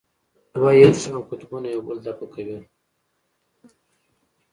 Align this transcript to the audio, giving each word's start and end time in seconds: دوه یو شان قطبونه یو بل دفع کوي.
دوه 0.53 0.71
یو 0.81 0.91
شان 1.01 1.19
قطبونه 1.29 1.67
یو 1.71 1.81
بل 1.87 1.97
دفع 2.07 2.25
کوي. 2.33 2.57